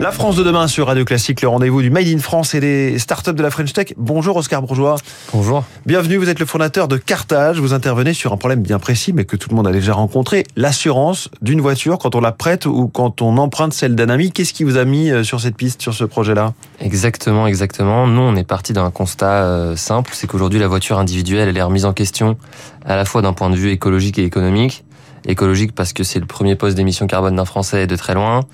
La 0.00 0.12
France 0.12 0.34
de 0.34 0.42
demain 0.42 0.66
sur 0.66 0.86
Radio 0.86 1.04
Classique, 1.04 1.42
le 1.42 1.48
rendez-vous 1.48 1.82
du 1.82 1.90
Made 1.90 2.06
in 2.06 2.20
France 2.20 2.54
et 2.54 2.60
des 2.60 2.98
startups 2.98 3.34
de 3.34 3.42
la 3.42 3.50
French 3.50 3.74
Tech. 3.74 3.88
Bonjour 3.98 4.34
Oscar 4.34 4.62
Bourgeois. 4.62 4.96
Bonjour. 5.34 5.62
Bienvenue, 5.84 6.16
vous 6.16 6.30
êtes 6.30 6.40
le 6.40 6.46
fondateur 6.46 6.88
de 6.88 6.96
Cartage. 6.96 7.60
Vous 7.60 7.74
intervenez 7.74 8.14
sur 8.14 8.32
un 8.32 8.38
problème 8.38 8.62
bien 8.62 8.78
précis, 8.78 9.12
mais 9.12 9.26
que 9.26 9.36
tout 9.36 9.50
le 9.50 9.56
monde 9.56 9.66
a 9.68 9.72
déjà 9.72 9.92
rencontré, 9.92 10.44
l'assurance 10.56 11.28
d'une 11.42 11.60
voiture 11.60 11.98
quand 11.98 12.14
on 12.14 12.22
la 12.22 12.32
prête 12.32 12.64
ou 12.64 12.88
quand 12.88 13.20
on 13.20 13.36
emprunte 13.36 13.74
celle 13.74 13.94
d'un 13.94 14.08
ami. 14.08 14.32
Qu'est-ce 14.32 14.54
qui 14.54 14.64
vous 14.64 14.78
a 14.78 14.86
mis 14.86 15.10
euh, 15.10 15.22
sur 15.22 15.38
cette 15.38 15.54
piste, 15.54 15.82
sur 15.82 15.92
ce 15.92 16.04
projet-là? 16.04 16.54
Exactement, 16.80 17.46
exactement. 17.46 18.06
Nous, 18.06 18.22
on 18.22 18.36
est 18.36 18.44
parti 18.44 18.72
d'un 18.72 18.90
constat 18.90 19.44
euh, 19.44 19.76
simple, 19.76 20.12
c'est 20.14 20.26
qu'aujourd'hui, 20.26 20.60
la 20.60 20.68
voiture 20.68 20.98
individuelle, 20.98 21.50
elle 21.50 21.58
est 21.58 21.62
remise 21.62 21.84
en 21.84 21.92
question 21.92 22.38
à 22.86 22.96
la 22.96 23.04
fois 23.04 23.20
d'un 23.20 23.34
point 23.34 23.50
de 23.50 23.56
vue 23.56 23.70
écologique 23.70 24.18
et 24.18 24.24
économique. 24.24 24.82
Écologique 25.26 25.74
parce 25.74 25.92
que 25.92 26.04
c'est 26.04 26.20
le 26.20 26.26
premier 26.26 26.56
poste 26.56 26.74
d'émission 26.74 27.06
carbone 27.06 27.36
d'un 27.36 27.44
Français 27.44 27.86
de 27.86 27.96
très 27.96 28.14
loin 28.14 28.46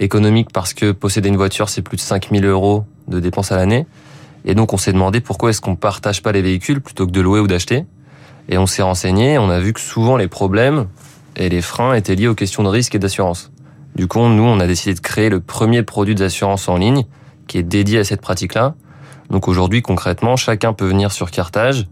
économique 0.00 0.48
parce 0.52 0.74
que 0.74 0.92
posséder 0.92 1.28
une 1.28 1.36
voiture, 1.36 1.68
c'est 1.68 1.82
plus 1.82 1.96
de 1.96 2.02
5000 2.02 2.44
euros 2.44 2.84
de 3.08 3.20
dépenses 3.20 3.52
à 3.52 3.56
l'année. 3.56 3.86
Et 4.44 4.54
donc, 4.54 4.72
on 4.72 4.76
s'est 4.76 4.92
demandé 4.92 5.20
pourquoi 5.20 5.50
est-ce 5.50 5.60
qu'on 5.60 5.76
partage 5.76 6.22
pas 6.22 6.32
les 6.32 6.42
véhicules 6.42 6.80
plutôt 6.80 7.06
que 7.06 7.12
de 7.12 7.20
louer 7.20 7.40
ou 7.40 7.46
d'acheter. 7.46 7.84
Et 8.48 8.56
on 8.56 8.66
s'est 8.66 8.82
renseigné, 8.82 9.38
on 9.38 9.50
a 9.50 9.58
vu 9.58 9.72
que 9.72 9.80
souvent 9.80 10.16
les 10.16 10.28
problèmes 10.28 10.86
et 11.36 11.48
les 11.48 11.60
freins 11.60 11.94
étaient 11.94 12.14
liés 12.14 12.28
aux 12.28 12.34
questions 12.34 12.62
de 12.62 12.68
risque 12.68 12.94
et 12.94 12.98
d'assurance. 12.98 13.50
Du 13.94 14.06
coup, 14.06 14.26
nous, 14.26 14.44
on 14.44 14.60
a 14.60 14.66
décidé 14.66 14.94
de 14.94 15.00
créer 15.00 15.28
le 15.28 15.40
premier 15.40 15.82
produit 15.82 16.14
d'assurance 16.14 16.68
en 16.68 16.76
ligne 16.76 17.04
qui 17.46 17.58
est 17.58 17.62
dédié 17.62 17.98
à 17.98 18.04
cette 18.04 18.20
pratique-là. 18.20 18.74
Donc 19.30 19.48
aujourd'hui, 19.48 19.82
concrètement, 19.82 20.36
chacun 20.36 20.72
peut 20.72 20.86
venir 20.86 21.12
sur 21.12 21.30
Cartage, 21.30 21.86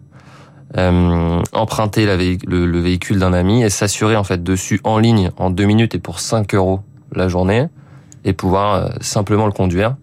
euh, 0.77 1.43
emprunter 1.53 2.07
le, 2.07 2.81
véhicule 2.81 3.19
d'un 3.19 3.33
ami 3.33 3.63
et 3.63 3.71
s'assurer 3.71 4.17
en 4.17 4.25
fait 4.25 4.43
dessus 4.43 4.81
en 4.85 4.99
ligne 4.99 5.31
en 5.37 5.51
deux 5.51 5.65
minutes 5.65 5.95
et 5.95 5.99
pour 5.99 6.21
5 6.21 6.55
euros 6.55 6.81
la 7.13 7.29
journée 7.29 7.69
et 8.27 8.33
pouvoir 8.35 8.75
euh, 8.75 8.89
simplement 9.01 9.47
le 9.47 9.53
conduire. 9.53 9.97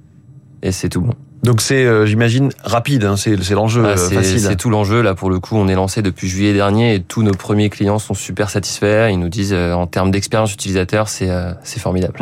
Et 0.63 0.71
c'est 0.71 0.89
tout 0.89 1.01
bon. 1.01 1.13
Donc 1.43 1.59
c'est, 1.59 1.85
euh, 1.85 2.05
j'imagine, 2.05 2.51
rapide, 2.63 3.03
hein, 3.03 3.17
c'est, 3.17 3.35
l'enjeu 3.51 3.83
ah, 3.85 3.89
euh, 3.89 4.09
facile. 4.09 4.39
C'est 4.39 4.55
tout 4.55 4.69
l'enjeu. 4.69 5.01
Là, 5.01 5.13
pour 5.13 5.29
le 5.29 5.39
coup, 5.39 5.57
on 5.57 5.67
est 5.67 5.75
lancé 5.75 6.01
depuis 6.01 6.29
juillet 6.29 6.53
dernier 6.53 6.95
et 6.95 7.03
tous 7.03 7.21
nos 7.21 7.33
premiers 7.33 7.69
clients 7.69 7.99
sont 7.99 8.13
super 8.13 8.49
satisfaits. 8.49 9.09
Ils 9.11 9.19
nous 9.19 9.27
disent, 9.27 9.53
en 9.53 9.85
termes 9.85 10.09
d'expérience 10.09 10.53
utilisateur, 10.53 11.09
c'est, 11.09 11.29
c'est 11.63 11.81
formidable. 11.81 12.17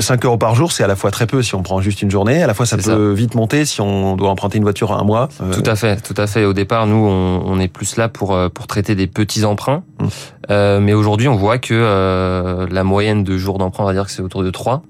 5 0.00 0.24
euros 0.24 0.38
par 0.38 0.54
jour, 0.54 0.72
c'est 0.72 0.82
à 0.82 0.86
la 0.86 0.96
fois 0.96 1.10
très 1.10 1.26
peu 1.26 1.42
si 1.42 1.54
on 1.54 1.62
prend 1.62 1.82
juste 1.82 2.00
une 2.00 2.10
journée, 2.10 2.42
à 2.42 2.46
la 2.46 2.54
fois 2.54 2.64
ça 2.64 2.78
peut 2.78 3.12
vite 3.12 3.34
monter 3.34 3.66
si 3.66 3.82
on 3.82 4.16
doit 4.16 4.30
emprunter 4.30 4.56
une 4.56 4.64
voiture 4.64 4.92
un 4.92 5.04
mois. 5.04 5.28
Tout 5.52 5.62
à 5.66 5.76
fait, 5.76 6.00
tout 6.00 6.14
à 6.16 6.26
fait. 6.26 6.46
Au 6.46 6.54
départ, 6.54 6.86
nous, 6.86 6.96
on, 6.96 7.42
on 7.44 7.60
est 7.60 7.68
plus 7.68 7.96
là 7.96 8.08
pour 8.08 8.38
pour 8.54 8.66
traiter 8.66 8.94
des 8.94 9.06
petits 9.06 9.44
emprunts, 9.44 9.82
mmh. 10.00 10.06
euh, 10.50 10.80
mais 10.80 10.94
aujourd'hui, 10.94 11.28
on 11.28 11.36
voit 11.36 11.58
que 11.58 12.66
la 12.70 12.84
moyenne 12.84 13.24
de 13.24 13.36
jours 13.36 13.58
d'emprunt, 13.58 13.84
on 13.84 13.86
va 13.86 13.92
dire 13.92 14.06
que 14.06 14.10
c'est 14.10 14.22
autour 14.22 14.42
de 14.42 14.50
3. 14.50 14.82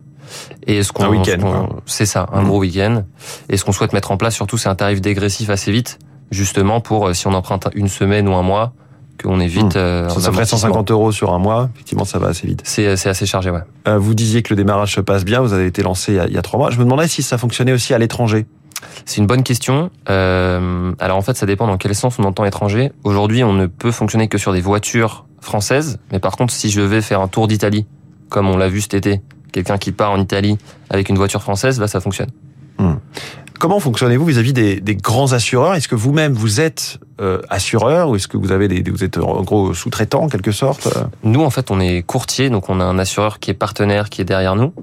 Et 0.67 0.83
ce 0.83 0.93
qu'on, 0.93 1.05
un 1.05 1.09
week-end, 1.09 1.69
c'est 1.87 2.07
ça, 2.07 2.29
un 2.33 2.43
mmh. 2.43 2.47
gros 2.47 2.59
week-end. 2.59 3.03
Et 3.49 3.57
ce 3.57 3.65
qu'on 3.65 3.73
souhaite 3.73 3.93
mettre 3.93 4.11
en 4.11 4.17
place, 4.17 4.35
surtout, 4.35 4.59
c'est 4.59 4.69
un 4.69 4.75
tarif 4.75 5.01
dégressif 5.01 5.51
assez 5.51 5.73
vite, 5.73 5.99
justement 6.31 6.81
pour 6.81 7.09
euh, 7.09 7.15
si 7.15 7.27
on 7.27 7.35
emprunte 7.35 7.69
une 7.75 7.89
semaine 7.89 8.29
ou 8.29 8.35
un 8.35 8.43
mois, 8.43 8.73
qu'on 9.23 9.41
est 9.41 9.47
vite. 9.47 9.77
Mmh. 9.77 9.79
Euh, 9.79 10.09
ça, 10.09 10.33
ferait 10.33 10.45
150 10.45 10.91
euros 10.91 11.13
sur 11.13 11.33
un 11.33 11.39
mois. 11.39 11.71
Effectivement, 11.75 12.05
ça 12.05 12.19
va 12.19 12.29
assez 12.29 12.47
vite. 12.47 12.63
C'est, 12.65 12.97
c'est 12.97 13.09
assez 13.09 13.27
chargé, 13.27 13.51
ouais. 13.51 13.63
Euh, 13.89 13.99
vous 13.99 14.15
disiez 14.15 14.43
que 14.43 14.53
le 14.53 14.57
démarrage 14.57 14.95
se 14.95 15.01
passe 15.01 15.25
bien. 15.25 15.41
Vous 15.41 15.53
avez 15.53 15.67
été 15.67 15.83
lancé 15.83 16.13
il 16.13 16.17
y, 16.17 16.21
a, 16.21 16.27
il 16.27 16.33
y 16.33 16.39
a 16.39 16.43
trois 16.43 16.59
mois. 16.59 16.71
Je 16.71 16.79
me 16.79 16.85
demandais 16.85 17.09
si 17.09 17.23
ça 17.23 17.39
fonctionnait 17.39 17.73
aussi 17.73 17.95
à 17.95 17.99
l'étranger. 17.99 18.47
C'est 19.05 19.19
une 19.19 19.27
bonne 19.27 19.43
question. 19.43 19.91
Euh, 20.09 20.93
alors 20.99 21.17
en 21.17 21.23
fait, 21.23 21.37
ça 21.37 21.47
dépend 21.47 21.67
dans 21.67 21.77
quel 21.77 21.95
sens 21.95 22.19
on 22.19 22.25
entend 22.25 22.45
étranger. 22.45 22.93
Aujourd'hui, 23.05 23.45
on 23.45 23.53
ne 23.53 23.67
peut 23.67 23.91
fonctionner 23.91 24.29
que 24.29 24.39
sur 24.39 24.53
des 24.53 24.61
voitures 24.61 25.27
françaises. 25.41 25.99
Mais 26.11 26.19
par 26.19 26.37
contre, 26.37 26.53
si 26.53 26.71
je 26.71 26.81
vais 26.81 27.01
faire 27.01 27.21
un 27.21 27.29
tour 27.29 27.49
d'Italie, 27.49 27.87
comme 28.29 28.49
on 28.49 28.57
l'a 28.57 28.69
vu 28.69 28.81
cet 28.81 28.95
été, 28.95 29.21
quelqu'un 29.53 29.79
qui 29.79 29.93
part 29.93 30.11
en 30.11 30.21
Italie 30.21 30.59
avec 30.91 31.09
une 31.09 31.17
voiture 31.17 31.43
française, 31.43 31.79
là, 31.79 31.87
ça 31.87 32.01
fonctionne. 32.01 32.31
Hmm. 32.79 32.95
Comment 33.63 33.79
fonctionnez-vous 33.79 34.25
vis-à-vis 34.25 34.53
des, 34.53 34.81
des, 34.81 34.97
grands 34.97 35.35
assureurs? 35.35 35.77
Est-ce 35.77 35.87
que 35.87 35.95
vous-même 35.95 36.33
vous 36.33 36.61
êtes 36.61 36.99
euh, 37.21 37.41
assureur 37.49 38.09
ou 38.09 38.17
est-ce 38.17 38.27
que 38.27 38.37
vous 38.37 38.51
avez 38.51 38.67
des, 38.67 38.91
vous 38.91 39.05
êtes 39.05 39.19
en 39.19 39.43
gros 39.43 39.73
sous-traitant 39.73 40.23
en 40.25 40.29
quelque 40.29 40.51
sorte? 40.51 40.89
Nous 41.23 41.41
en 41.41 41.51
fait 41.51 41.71
on 41.71 41.79
est 41.79 42.03
courtier 42.03 42.51
donc 42.51 42.69
on 42.69 42.81
a 42.81 42.85
un 42.85 42.99
assureur 42.99 43.39
qui 43.39 43.53
est 43.53 43.55
partenaire 43.55 44.11
qui 44.11 44.21
est 44.21 44.25
derrière 44.25 44.57
nous 44.57 44.75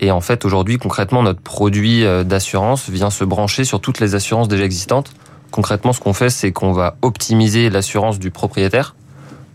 et 0.00 0.10
en 0.10 0.20
fait 0.20 0.44
aujourd'hui 0.44 0.78
concrètement 0.78 1.22
notre 1.22 1.40
produit 1.40 2.04
euh, 2.04 2.24
d'assurance 2.24 2.90
vient 2.90 3.10
se 3.10 3.22
brancher 3.22 3.62
sur 3.62 3.80
toutes 3.80 4.00
les 4.00 4.16
assurances 4.16 4.48
déjà 4.48 4.64
existantes. 4.64 5.12
Concrètement 5.52 5.92
ce 5.92 6.00
qu'on 6.00 6.12
fait 6.12 6.30
c'est 6.30 6.50
qu'on 6.50 6.72
va 6.72 6.96
optimiser 7.02 7.70
l'assurance 7.70 8.18
du 8.18 8.32
propriétaire 8.32 8.96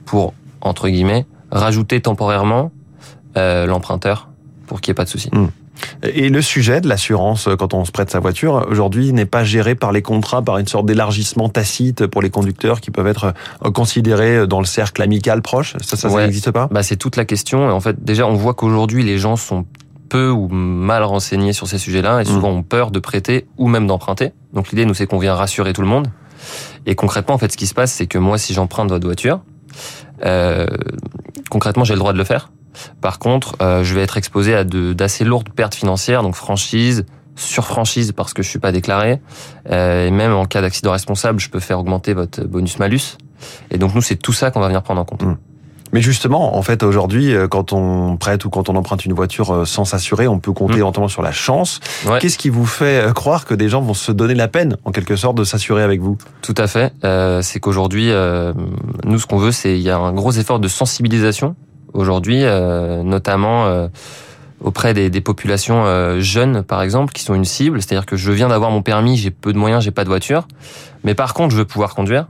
pour 0.05 0.33
entre 0.61 0.87
guillemets 0.87 1.25
rajouter 1.51 1.99
temporairement 1.99 2.71
euh, 3.35 3.65
l'emprunteur 3.65 4.29
pour 4.67 4.81
qu'il 4.81 4.91
n'y 4.91 4.93
ait 4.93 4.95
pas 4.95 5.05
de 5.05 5.09
souci. 5.09 5.29
Hmm. 5.31 5.47
Et 6.03 6.29
le 6.29 6.41
sujet 6.41 6.81
de 6.81 6.87
l'assurance 6.87 7.47
euh, 7.47 7.55
quand 7.55 7.73
on 7.73 7.83
se 7.83 7.91
prête 7.91 8.09
sa 8.09 8.19
voiture 8.19 8.65
aujourd'hui 8.69 9.11
n'est 9.11 9.25
pas 9.25 9.43
géré 9.43 9.75
par 9.75 9.91
les 9.91 10.01
contrats, 10.01 10.41
par 10.41 10.57
une 10.57 10.67
sorte 10.67 10.85
d'élargissement 10.85 11.49
tacite 11.49 12.07
pour 12.07 12.21
les 12.21 12.29
conducteurs 12.29 12.79
qui 12.79 12.91
peuvent 12.91 13.07
être 13.07 13.33
euh, 13.65 13.71
considérés 13.71 14.47
dans 14.47 14.59
le 14.59 14.65
cercle 14.65 15.01
amical 15.01 15.41
proche. 15.41 15.75
Ça, 15.81 15.97
ça, 15.97 16.09
n'existe 16.09 16.51
pas? 16.51 16.67
Bah 16.71 16.83
c'est 16.83 16.97
toute 16.97 17.15
la 17.15 17.25
question. 17.25 17.69
En 17.69 17.79
fait, 17.79 18.03
déjà, 18.03 18.27
on 18.27 18.35
voit 18.35 18.53
qu'aujourd'hui 18.53 19.03
les 19.03 19.17
gens 19.17 19.35
sont 19.35 19.65
peu 20.09 20.29
ou 20.29 20.47
mal 20.47 21.03
renseignés 21.03 21.53
sur 21.53 21.67
ces 21.67 21.79
sujets-là 21.79 22.21
et 22.21 22.25
souvent 22.25 22.51
hmm. 22.51 22.57
ont 22.57 22.63
peur 22.63 22.91
de 22.91 22.99
prêter 22.99 23.47
ou 23.57 23.67
même 23.67 23.87
d'emprunter. 23.87 24.31
Donc 24.53 24.69
l'idée, 24.69 24.85
nous, 24.85 24.93
c'est 24.93 25.07
qu'on 25.07 25.17
vient 25.17 25.33
rassurer 25.33 25.73
tout 25.73 25.81
le 25.81 25.87
monde. 25.87 26.07
Et 26.85 26.95
concrètement, 26.95 27.35
en 27.35 27.37
fait, 27.37 27.51
ce 27.51 27.57
qui 27.57 27.67
se 27.67 27.73
passe, 27.73 27.91
c'est 27.91 28.07
que 28.07 28.17
moi, 28.17 28.37
si 28.37 28.53
j'emprunte 28.53 28.89
votre 28.89 29.05
voiture, 29.05 29.41
euh, 30.25 30.67
concrètement, 31.49 31.83
j'ai 31.83 31.93
le 31.93 31.99
droit 31.99 32.13
de 32.13 32.17
le 32.17 32.23
faire. 32.23 32.51
Par 33.01 33.19
contre, 33.19 33.55
euh, 33.61 33.83
je 33.83 33.93
vais 33.95 34.01
être 34.01 34.17
exposé 34.17 34.55
à 34.55 34.63
d'assez 34.63 35.23
lourdes 35.23 35.49
pertes 35.49 35.75
financières, 35.75 36.23
donc 36.23 36.35
franchise, 36.35 37.05
surfranchise 37.35 38.11
parce 38.11 38.33
que 38.33 38.43
je 38.43 38.49
suis 38.49 38.59
pas 38.59 38.71
déclaré, 38.71 39.19
euh, 39.69 40.07
et 40.07 40.11
même 40.11 40.33
en 40.33 40.45
cas 40.45 40.61
d'accident 40.61 40.91
responsable, 40.91 41.39
je 41.39 41.49
peux 41.49 41.59
faire 41.59 41.79
augmenter 41.79 42.13
votre 42.13 42.43
bonus-malus. 42.43 43.17
Et 43.71 43.77
donc 43.77 43.95
nous, 43.95 44.01
c'est 44.01 44.15
tout 44.15 44.33
ça 44.33 44.51
qu'on 44.51 44.59
va 44.59 44.67
venir 44.67 44.83
prendre 44.83 45.01
en 45.01 45.05
compte. 45.05 45.23
Mmh. 45.23 45.37
Mais 45.91 46.01
justement, 46.01 46.57
en 46.57 46.61
fait, 46.63 46.81
aujourd'hui, 46.81 47.35
euh, 47.35 47.47
quand 47.47 47.71
on 47.71 48.17
prête 48.17 48.45
ou 48.45 48.49
quand 48.49 48.67
on 48.67 48.75
emprunte 48.75 49.05
une 49.05 49.13
voiture 49.13 49.67
sans 49.67 49.85
s'assurer, 49.85 50.27
on 50.27 50.39
peut 50.39 50.51
compter 50.51 50.81
mmh. 50.81 51.07
sur 51.07 51.21
la 51.21 51.31
chance. 51.31 51.81
Qu'est-ce 52.19 52.37
qui 52.39 52.49
vous 52.49 52.65
fait 52.65 53.13
croire 53.13 53.45
que 53.45 53.53
des 53.53 53.69
gens 53.69 53.81
vont 53.81 53.93
se 53.93 54.11
donner 54.11 54.33
la 54.33 54.47
peine, 54.47 54.77
en 54.85 54.91
quelque 54.91 55.15
sorte, 55.15 55.37
de 55.37 55.43
s'assurer 55.43 55.83
avec 55.83 56.01
vous? 56.01 56.17
Tout 56.41 56.55
à 56.57 56.65
fait. 56.65 56.93
Euh, 57.03 57.43
c'est 57.43 57.59
qu'aujourd'hui, 57.59 58.11
nous, 59.05 59.19
ce 59.19 59.27
qu'on 59.27 59.37
veut, 59.37 59.51
c'est 59.51 59.77
il 59.77 59.83
y 59.83 59.91
a 59.91 59.97
un 59.97 60.13
gros 60.13 60.31
effort 60.31 60.59
de 60.59 60.67
sensibilisation 60.67 61.55
aujourd'hui, 61.93 62.43
euh, 62.43 63.03
notamment 63.03 63.65
euh, 63.65 63.87
auprès 64.61 64.93
des, 64.93 65.09
des 65.09 65.21
populations 65.21 65.85
euh, 65.85 66.19
jeunes, 66.19 66.63
par 66.63 66.81
exemple, 66.81 67.13
qui 67.13 67.23
sont 67.23 67.35
une 67.35 67.45
cible. 67.45 67.81
C'est-à-dire 67.81 68.05
que 68.05 68.15
je 68.15 68.31
viens 68.31 68.49
d'avoir 68.49 68.71
mon 68.71 68.81
permis, 68.81 69.17
j'ai 69.17 69.31
peu 69.31 69.53
de 69.53 69.57
moyens, 69.57 69.83
j'ai 69.83 69.91
pas 69.91 70.03
de 70.03 70.09
voiture, 70.09 70.47
mais 71.03 71.15
par 71.15 71.33
contre, 71.33 71.51
je 71.51 71.57
veux 71.57 71.65
pouvoir 71.65 71.95
conduire. 71.95 72.27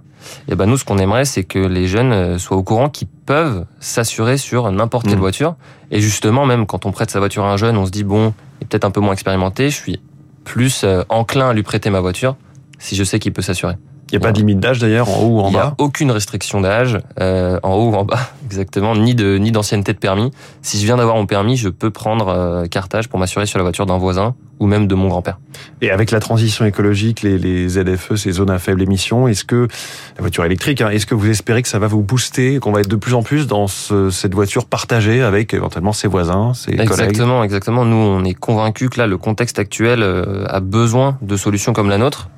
Et 0.47 0.56
ben 0.56 0.68
nous, 0.68 0.78
ce 0.78 0.85
qu'on 0.85 1.00
aimerait, 1.00 1.25
c'est 1.25 1.44
que 1.44 1.59
les 1.59 1.85
jeunes 1.85 2.40
soient 2.40 2.56
au 2.56 2.63
courant 2.63 2.88
qu'ils 2.88 3.09
peuvent 3.09 3.66
s'assurer 3.81 4.38
sur 4.38 4.72
n'importe 4.72 5.06
quelle 5.06 5.18
mmh. 5.18 5.19
voiture. 5.19 5.56
Et 5.91 6.00
justement, 6.00 6.45
même 6.45 6.66
quand 6.66 6.85
on 6.85 6.94
prête 6.94 7.12
sa 7.12 7.19
voiture 7.19 7.44
à 7.44 7.51
un 7.51 7.57
jeune, 7.57 7.75
on 7.75 7.85
se 7.85 7.91
dit 7.91 8.06
bon, 8.06 8.34
il 8.59 8.63
est 8.63 8.68
peut-être 8.68 8.85
un 8.85 8.91
peu 8.91 9.01
moins 9.01 9.12
expérimenté, 9.12 9.69
je 9.69 9.75
suis 9.75 10.01
plus 10.45 10.85
enclin 11.09 11.50
à 11.50 11.53
lui 11.53 11.63
prêter 11.63 11.90
ma 11.90 12.00
voiture 12.00 12.38
si 12.80 12.95
je 12.95 13.03
sais 13.03 13.19
qu'il 13.19 13.34
peut 13.34 13.41
s'assurer. 13.41 13.75
Il 14.13 14.19
n'y 14.19 14.25
a 14.25 14.28
pas 14.28 14.31
de 14.31 14.38
limite 14.38 14.59
d'âge 14.59 14.78
d'ailleurs, 14.78 15.09
en 15.09 15.24
haut 15.24 15.38
ou 15.38 15.40
en 15.40 15.50
bas 15.50 15.50
Il 15.50 15.53
n'y 15.53 15.59
a 15.59 15.75
aucune 15.80 16.12
restriction 16.12 16.62
d'âge, 16.62 17.00
euh, 17.19 17.59
en 17.63 17.74
haut 17.74 17.90
ou 17.90 17.95
en 17.95 18.06
bas, 18.06 18.19
exactement, 18.53 18.96
ni 18.96 19.16
de 19.16 19.38
ni 19.38 19.52
d'ancienneté 19.52 19.94
de 19.94 19.97
permis. 19.97 20.31
Si 20.62 20.80
je 20.80 20.86
viens 20.86 20.97
d'avoir 20.97 21.16
mon 21.16 21.25
permis, 21.25 21.58
je 21.58 21.69
peux 21.69 21.91
prendre 21.91 22.28
euh, 22.30 22.66
cartage 22.68 23.09
pour 23.09 23.19
m'assurer 23.19 23.46
sur 23.46 23.58
la 23.58 23.64
voiture 23.64 23.86
d'un 23.86 23.97
voisin 23.97 24.36
ou 24.59 24.68
même 24.68 24.88
de 24.88 24.96
mon 24.96 25.09
grand-père. 25.09 25.40
Et 25.81 25.91
avec 25.91 26.12
la 26.12 26.19
transition 26.19 26.63
écologique, 26.66 27.22
les, 27.22 27.38
les 27.38 27.68
ZFE, 27.68 28.16
ces 28.16 28.31
zones 28.31 28.50
à 28.50 28.59
faible 28.59 28.81
émission, 28.81 29.28
est-ce 29.28 29.44
que 29.44 29.68
la 30.16 30.22
voiture 30.22 30.46
électrique, 30.46 30.80
hein, 30.81 30.90
est-ce 30.90 31.06
que 31.06 31.16
vous 31.16 31.30
espérez 31.30 31.62
que 31.62 31.68
ça 31.68 31.80
va 31.80 31.88
vous 31.88 32.02
booster, 32.02 32.59
qu'on 32.59 32.72
va 32.72 32.80
être 32.80 32.88
de 32.88 32.96
plus 32.96 33.13
en 33.13 33.24
plus 33.24 33.47
dans 33.47 33.68
ce, 33.68 34.09
cette 34.09 34.34
voiture 34.34 34.66
partagée 34.66 35.22
avec 35.22 35.53
éventuellement 35.53 35.92
ses 35.92 36.08
voisins, 36.08 36.53
ses 36.53 36.72
exactement, 36.72 36.96
collègues? 36.96 37.09
Exactement, 37.09 37.44
exactement. 37.44 37.86
Nous, 37.86 37.96
on 37.96 38.24
est 38.24 38.36
convaincus 38.36 38.89
que 38.89 39.00
là, 39.00 39.07
le 39.07 39.18
contexte 39.18 39.60
actuel 39.60 40.01
euh, 40.01 40.45
a 40.48 40.60
besoin 40.60 41.18
de 41.22 41.36
solutions 41.36 41.74
comme 41.74 41.89
la 41.89 41.98
nôtre. 41.98 42.30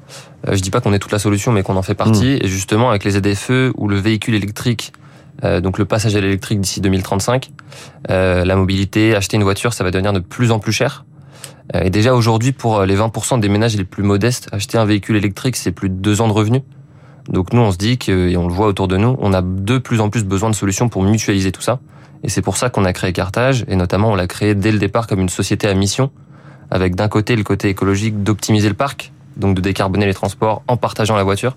Euh, 0.48 0.56
je 0.56 0.62
dis 0.62 0.72
pas 0.72 0.82
qu'on 0.82 0.94
est 0.94 1.00
toute 1.00 1.12
la 1.12 1.20
solution, 1.20 1.52
mais 1.52 1.64
qu'on 1.64 1.76
en 1.76 1.84
fait 1.84 1.96
partie. 1.96 2.36
Hmm. 2.36 2.46
Et 2.46 2.48
justement, 2.48 2.90
avec 2.90 3.04
les 3.04 3.12
ZFE 3.12 3.72
ou 3.76 3.88
le 3.88 3.98
véhicule 3.98 4.36
électrique, 4.36 4.94
euh, 5.44 5.62
donc 5.62 5.78
le 5.78 5.86
passage 5.86 6.16
à 6.16 6.22
l'électrique 6.22 6.62
d'ici 6.62 6.82
2035, 6.82 7.52
euh, 8.10 8.46
la 8.46 8.56
mobilité, 8.56 9.16
acheter 9.16 9.38
une 9.38 9.44
voiture, 9.44 9.74
ça 9.74 9.84
va 9.84 9.92
devenir 9.92 10.14
de 10.14 10.20
plus 10.20 10.52
en 10.52 10.60
plus 10.60 10.72
cher. 10.72 11.06
et 11.74 11.90
déjà 11.90 12.14
aujourd'hui, 12.14 12.52
pour 12.52 12.84
les 12.84 12.96
20% 12.96 13.40
des 13.40 13.50
ménages 13.50 13.76
les 13.76 13.86
plus 13.86 14.04
modestes, 14.04 14.50
acheter 14.52 14.78
un 14.78 14.86
véhicule 14.86 15.16
électrique, 15.16 15.56
c'est 15.56 15.72
plus 15.72 15.90
de 15.90 15.96
deux 15.96 16.22
ans 16.22 16.28
de 16.28 16.34
revenus. 16.34 16.62
Donc 17.30 17.54
nous, 17.54 17.62
on 17.62 17.72
se 17.72 17.78
dit 17.78 17.98
que, 17.98 18.30
et 18.30 18.38
on 18.38 18.48
le 18.48 18.54
voit 18.54 18.68
autour 18.68 18.88
de 18.88 18.98
nous, 18.98 19.16
on 19.20 19.34
a 19.34 19.42
de 19.42 19.78
plus 19.78 20.00
en 20.00 20.10
plus 20.10 20.24
besoin 20.24 20.50
de 20.50 20.56
solutions 20.56 20.90
pour 20.90 21.04
mutualiser 21.04 21.52
tout 21.52 21.62
ça. 21.62 21.80
Et 22.24 22.30
c'est 22.30 22.42
pour 22.42 22.58
ça 22.58 22.70
qu'on 22.70 22.86
a 22.86 22.94
créé 22.94 23.14
Cartage, 23.14 23.66
et 23.68 23.76
notamment 23.76 24.12
on 24.12 24.16
l'a 24.16 24.28
créé 24.28 24.56
dès 24.56 24.72
le 24.72 24.80
départ 24.80 25.08
comme 25.08 25.20
une 25.20 25.30
société 25.30 25.68
à 25.68 25.74
mission, 25.74 26.12
avec 26.72 26.96
d'un 26.96 27.08
côté 27.08 27.36
le 27.36 27.44
côté 27.44 27.70
écologique 27.70 28.24
d'optimiser 28.24 28.70
le 28.70 28.76
parc, 28.76 29.12
donc 29.38 29.56
de 29.56 29.62
décarboner 29.62 30.06
les 30.06 30.14
transports 30.14 30.64
en 30.68 30.78
partageant 30.78 31.16
la 31.16 31.24
voiture, 31.24 31.56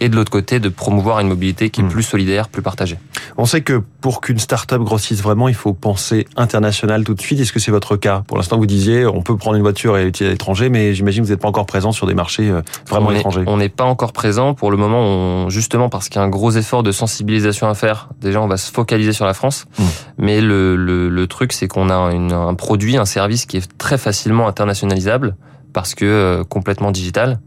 et 0.00 0.08
de 0.08 0.16
l'autre 0.16 0.30
côté 0.30 0.60
de 0.60 0.68
promouvoir 0.68 1.20
une 1.20 1.28
mobilité 1.28 1.70
qui 1.70 1.80
est 1.80 1.84
Hmm. 1.84 1.88
plus 1.88 2.02
solidaire, 2.02 2.48
plus 2.48 2.62
partagée. 2.62 2.98
On 3.36 3.44
sait 3.44 3.60
que 3.60 3.82
pour 4.00 4.20
qu'une 4.20 4.38
start-up 4.38 4.80
grossisse 4.82 5.22
vraiment, 5.22 5.46
il 5.48 5.54
faut 5.54 5.72
penser 5.74 6.26
international 6.36 7.04
tout 7.04 7.14
de 7.14 7.20
suite. 7.20 7.38
Est-ce 7.40 7.52
que 7.52 7.60
c'est 7.60 7.70
votre 7.70 7.96
cas? 7.96 8.22
Pour 8.26 8.36
l'instant, 8.36 8.56
vous 8.58 8.66
disiez, 8.66 9.06
on 9.06 9.22
peut 9.22 9.36
prendre 9.36 9.56
une 9.56 9.62
voiture 9.62 9.96
et 9.98 10.04
l'utiliser 10.04 10.30
à 10.30 10.32
l'étranger, 10.32 10.68
mais 10.70 10.94
j'imagine 10.94 11.22
que 11.22 11.26
vous 11.28 11.32
n'êtes 11.32 11.40
pas 11.42 11.48
encore 11.48 11.66
présent 11.66 11.92
sur 11.92 12.06
des 12.06 12.14
marchés 12.14 12.48
euh, 12.50 12.62
vraiment 12.88 13.08
on 13.08 13.12
est- 13.12 13.18
étrangers. 13.18 13.44
On 13.46 13.56
n'est 13.58 13.68
pas 13.68 13.84
encore 13.84 14.12
présent 14.12 14.54
pour 14.54 14.70
le 14.70 14.76
moment, 14.76 15.00
on- 15.00 15.48
justement 15.50 15.88
parce 15.88 16.08
qu'il 16.08 16.16
y 16.18 16.22
a 16.22 16.26
un 16.26 16.28
gros 16.30 16.50
effort 16.52 16.82
de 16.82 16.92
sensibilisation 16.92 17.68
à 17.68 17.74
faire. 17.74 18.08
Déjà, 18.20 18.40
on 18.40 18.48
va 18.48 18.56
se 18.56 18.72
focaliser 18.72 19.12
sur 19.12 19.26
la 19.26 19.34
France, 19.34 19.66
Mm. 19.78 19.82
mais 20.18 20.40
le, 20.40 20.76
le, 20.76 21.08
le 21.08 21.26
truc, 21.26 21.52
c'est 21.52 21.68
qu'on 21.68 21.90
a 21.90 22.12
une- 22.12 22.32
un 22.32 22.54
produit, 22.54 22.96
un 22.96 23.04
service 23.04 23.44
qui 23.46 23.58
est 23.58 23.68
très 23.78 23.98
facilement 23.98 24.48
internationalisable 24.48 25.36
parce 25.72 25.94
que 25.94 26.04
euh, 26.04 26.44
complètement 26.44 26.90
digital. 26.90 27.38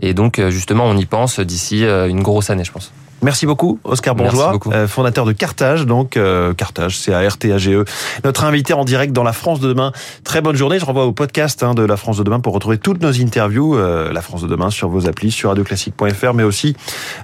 Et 0.00 0.14
donc, 0.14 0.38
euh, 0.38 0.50
justement, 0.50 0.84
on 0.84 0.96
y 0.96 1.06
pense 1.06 1.40
d'ici 1.40 1.84
euh, 1.84 2.08
une 2.08 2.22
grosse 2.22 2.50
année, 2.50 2.64
je 2.64 2.72
pense. 2.72 2.92
Merci 3.22 3.46
beaucoup, 3.46 3.78
Oscar 3.84 4.14
Bourgeois, 4.14 4.52
beaucoup. 4.52 4.70
euh, 4.70 4.86
fondateur 4.86 5.24
de 5.24 5.32
Cartage, 5.32 5.86
donc 5.86 6.18
euh, 6.18 6.52
Cartage, 6.52 6.98
c'est 6.98 7.14
A-R-T-A-G-E. 7.14 7.80
E. 7.80 7.84
Notre 8.22 8.44
invité 8.44 8.74
en 8.74 8.84
direct 8.84 9.14
dans 9.14 9.22
La 9.22 9.32
France 9.32 9.60
de 9.60 9.68
demain. 9.68 9.92
Très 10.24 10.42
bonne 10.42 10.56
journée. 10.56 10.78
Je 10.78 10.84
renvoie 10.84 11.06
au 11.06 11.12
podcast 11.12 11.62
hein, 11.62 11.72
de 11.72 11.82
La 11.82 11.96
France 11.96 12.18
de 12.18 12.22
demain 12.22 12.40
pour 12.40 12.52
retrouver 12.52 12.76
toutes 12.76 13.00
nos 13.00 13.18
interviews, 13.18 13.76
euh, 13.76 14.12
La 14.12 14.20
France 14.20 14.42
de 14.42 14.48
demain, 14.48 14.68
sur 14.68 14.90
vos 14.90 15.08
applis, 15.08 15.30
sur 15.30 15.48
radioclassique.fr, 15.48 16.34
mais 16.34 16.42
aussi 16.42 16.76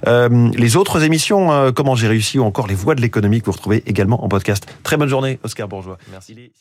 euh, 0.07 0.49
les 0.55 0.75
autres 0.75 1.03
émissions, 1.03 1.71
Comment 1.75 1.93
j'ai 1.95 2.07
réussi 2.07 2.39
ou 2.39 2.45
encore 2.45 2.65
Les 2.65 2.75
voix 2.75 2.95
de 2.95 3.01
l'économie 3.01 3.39
que 3.41 3.45
vous 3.45 3.51
retrouvez 3.51 3.83
également 3.85 4.23
en 4.23 4.27
podcast. 4.27 4.65
Très 4.81 4.97
bonne 4.97 5.09
journée, 5.09 5.39
Oscar 5.43 5.67
Bourgeois. 5.67 5.99
Merci. 6.11 6.51